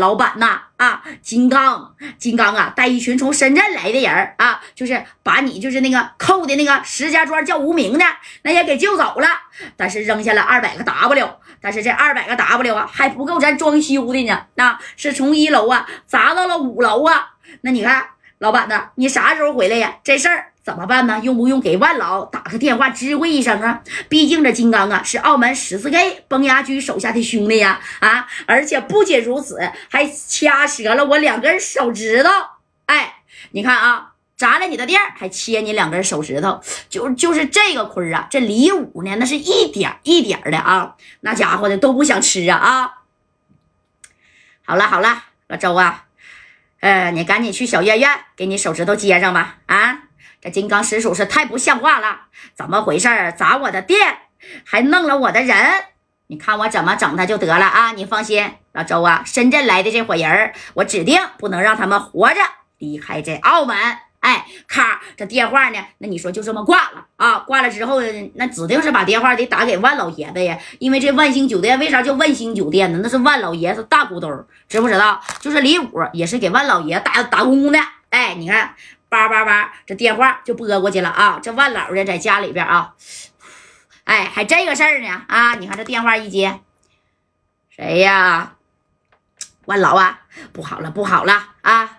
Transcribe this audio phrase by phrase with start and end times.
[0.00, 8.04] 老板呐啊，金刚，金刚啊，带一群从深圳来的人啊，就是把你就是那个扣的那个石家庄叫无名的
[8.42, 9.28] 那也给救走了，
[9.76, 18.08] 但是扔下了二百个 W，但是这二百个 W 啊还不够咱装修的呢，那是从一楼啊砸到了五楼啊，那你看
[18.38, 19.94] 老板呢，你啥时候回来呀？
[20.02, 20.49] 这事儿。
[20.62, 21.18] 怎么办呢？
[21.22, 23.82] 用不用给万老打个电话知会一声啊？
[24.10, 27.80] 毕竟这金刚啊是澳门十四 K 崩牙驹手下的兄弟呀！
[28.00, 32.30] 啊，而且不仅如此，还掐折了我两根手指头。
[32.86, 38.28] 哎，你看啊，砸了你的店，还切你两根手指头，就就是这个亏啊！
[38.30, 42.94] 这李武呢，那是一点一点的啊，那家伙的都不想吃啊啊！
[44.66, 46.04] 好了好了，老周啊，
[46.80, 50.02] 呃，你赶紧去小院院给你手指头接上吧啊！
[50.40, 52.22] 这金刚实属是太不像话了，
[52.54, 54.16] 怎么回事砸我的店，
[54.64, 55.56] 还弄了我的人，
[56.28, 57.92] 你看我怎么整他就得了啊！
[57.92, 62.40] 你放心，老周啊，深圳来的这伙人，我指定不能让他们活着
[62.78, 63.76] 离开这澳门。
[64.20, 65.78] 哎，咔，这电话呢？
[65.98, 67.40] 那你说就这么挂了啊？
[67.40, 68.00] 挂了之后，
[68.34, 73.00] 那指定是把电话得打给万老爷子呀，因为这万兴酒店为啥叫万兴酒店呢？
[73.02, 75.20] 那是万老爷子大股东，知不知道？
[75.40, 77.78] 就是李武也是给万老爷打打工的。
[78.08, 78.74] 哎，你看。
[79.10, 81.40] 叭叭叭，这电话就拨过去了啊！
[81.42, 82.94] 这万老的，在家里边啊，
[84.04, 85.56] 哎，还这个事儿呢啊！
[85.56, 86.60] 你看这电话一接，
[87.68, 88.52] 谁呀？
[89.66, 90.20] 万老啊，
[90.52, 91.98] 不好了，不好了啊！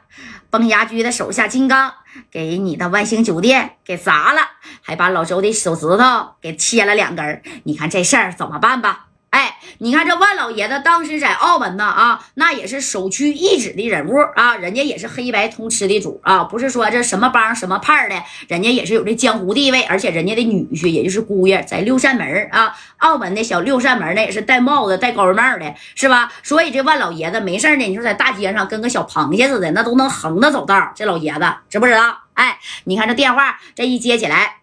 [0.50, 1.94] 崩牙驹的手下金刚
[2.30, 4.42] 给你的万兴酒店给砸了，
[4.82, 9.08] 还把老周的手指头给切了两根你看这事儿怎么办吧？
[9.32, 26.30] 哎，你看这万老爷子当时在澳门呢啊，那也是首屈一指的人物啊，人家也是黑白通吃的主啊，不是说这什么帮什么派的，人家也是有这江湖地位，而且人家的女婿也就是姑爷在六扇门啊，澳门的小六扇门呢也是戴帽子戴高帽的，是吧？
[26.44, 32.18] 所以这万老爷子没事呢，你说在大街上跟个小螃蟹似的，那都能横着走道，这老爷子知不知道？
[32.34, 34.58] 哎，你看这电话这一接起来，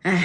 [0.00, 0.24] 哎。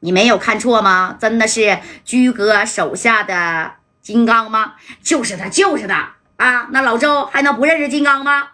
[0.00, 1.16] 你没有看错吗？
[1.20, 4.74] 真的是居哥手下的金刚吗？
[5.02, 6.68] 就是他，就是他啊！
[6.70, 8.48] 那老周还能不认识金刚吗？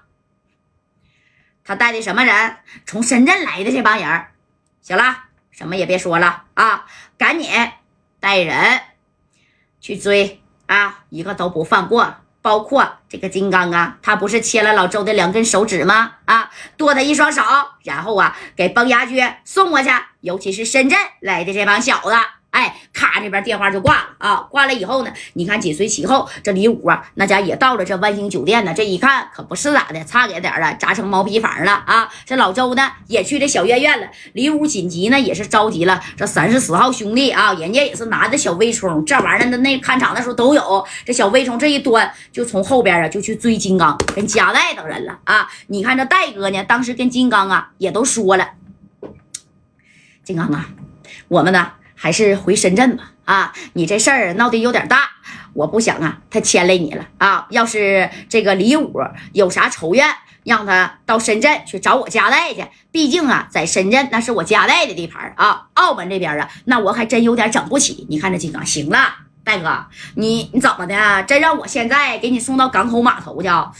[1.65, 2.57] 他带的什么人？
[2.84, 4.27] 从深圳来的这帮人。
[4.83, 6.87] 行了，什么也别说了啊！
[7.17, 7.51] 赶紧
[8.21, 8.81] 带人
[9.81, 11.05] 去追啊！
[11.11, 12.17] 一个都不放过。
[12.47, 16.12] 包括这个金刚啊，他不是切了老周的两根手指吗？
[16.27, 17.43] 啊，剁他一双手，
[17.83, 19.91] 然后啊，给崩牙驹送过去。
[20.21, 22.12] 尤其是深圳来的这帮小子。
[22.56, 24.37] 哎，咔，这边电话就挂了啊！
[24.50, 28.72] 挂了以后呢，你看紧随其后，这李武啊，那家也到了这万兴酒店呢。
[28.72, 32.09] 这一看可不是咋的，差给点了，砸成毛坯房了啊！
[32.25, 34.09] 这老周呢也去这小院院了。
[34.33, 40.83] 李武紧急呢也是召集了这三十四号兄弟啊，人家也是拿着小微冲，这玩意儿的那看场的时候都有。
[41.05, 45.47] 这小微冲这一端，就从后边啊就去追金刚跟加代等人了啊！
[45.66, 48.53] 你看这戴哥呢，当时跟金刚啊也都说了，
[50.25, 50.71] 金刚啊，
[51.28, 51.72] 我们呢。
[51.97, 55.09] 还是回深圳吧，啊，你这事儿闹得有点大，
[55.55, 57.47] 我不想啊，他牵累你了啊。
[57.51, 59.01] 要是这个李武
[59.33, 60.07] 有啥仇怨，
[60.45, 62.65] 让他到深圳去找我家代去。
[62.93, 65.67] 毕竟啊，在深圳那是我家代的地盘啊。
[65.75, 68.07] 澳门这边啊，那我还真有点整不起。
[68.11, 69.87] 你看这金刚，行了，大哥，
[70.17, 71.23] 你你怎么的？
[71.25, 73.49] 真让我现在给你送到港口码头去？
[73.49, 73.73] 哎呀，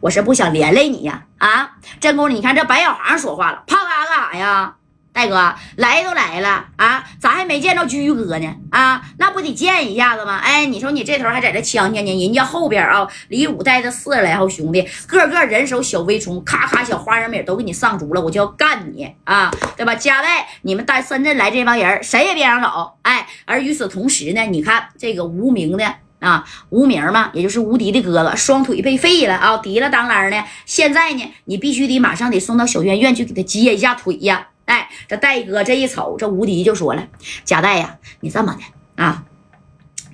[0.00, 4.74] 我是不想连累你呀，啊，真公，你看这白小航说话了，怕他干啥呀？
[5.12, 8.56] 大哥来都来了啊，咋还没见着居哥呢？
[8.70, 10.38] 啊，那不得见一下子吗？
[10.38, 19.94] 哎，你说你这头还在这呛呛呢，人家后边啊，李武带着四十来号兄弟，个个人手小微冲，咔咔小花生米都给你上足了，我就要干你啊，对吧？
[19.94, 22.92] 加代，你们带深圳来这帮人，谁也别想走。
[23.02, 30.42] 哎，而与此同时呢，你看这个无名的啊，无名嘛，也就是无敌的哥哥，双腿被废了啊，提了当啷的。
[30.64, 34.48] 现在呢，你必须得马上得送到小院院去给他接一下腿呀。
[34.72, 37.06] 哎，这戴哥这一瞅，这无敌就说了
[37.44, 39.22] ：“贾代呀，你这么的啊，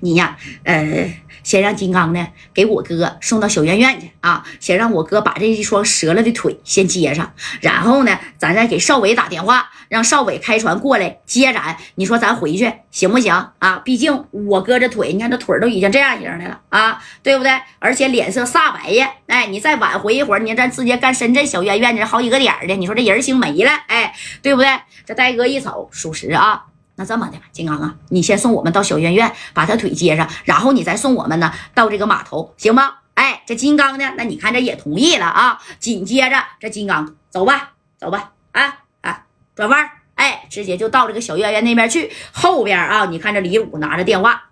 [0.01, 11.77] 你呀，呃，先让金刚呢给我哥送到小院院去啊，先让我哥把这一双折了的腿先接上，然后呢，咱再给少伟打电话，让少伟开船过来接咱。
[11.95, 13.81] 你说咱回去行不行啊？
[13.83, 17.51] 毕竟我哥这腿，你看这腿都已经这样型的了啊，对不对？
[17.79, 19.09] 而且脸色煞白呀。
[19.27, 24.69] 哎，你再晚回一会儿，你咱直接干深圳小院院这好几个点的，你说这人星没了，哎，对不对？
[25.05, 26.65] 这戴哥一瞅，属实啊。
[26.99, 32.95] 那这么的，金刚啊，你先送我们到小院院，把他腿接上，然后你再送我们呢到这个码头，行吗？
[33.13, 35.61] 哎，这金刚呢，那你看这也同意了啊。
[35.79, 39.23] 紧接着这金刚走吧，走吧，啊啊，
[39.55, 42.11] 转弯，哎，直接就到这个小院院那边去。
[42.33, 44.49] 后边啊，你看这李武拿着电话，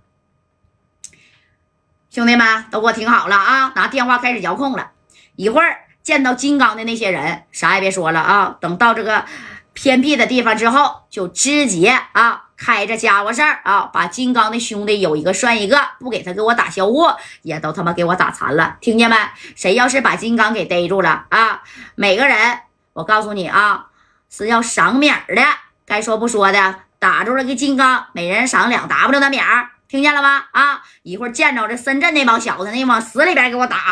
[2.09, 3.73] 兄弟们都给我听好了啊！
[3.75, 4.91] 拿电话开始遥控了。
[5.35, 8.57] 一会儿见到金刚的那些人，啥也别说了啊！
[8.61, 9.25] 等到这个
[9.77, 17.05] 偏僻的地方之后，就直接啊，开着家伙事儿啊，把金刚的兄弟有一个算一个，不给他给我打销户，
[17.43, 18.77] 也都他妈给我打残了。
[18.81, 19.15] 听见没？
[19.55, 21.61] 谁要是把金刚给逮住了啊，
[21.93, 22.57] 每个人，
[22.93, 23.85] 我告诉你啊，
[24.31, 25.43] 是要赏米的。
[25.85, 29.69] 该说不说的，打住了个金刚，每人赏两 W 的米儿。
[29.87, 30.43] 听见了吗？
[30.53, 30.81] 啊！
[31.03, 33.91] 一会儿见着这深圳那帮小子，那往死里边给我打。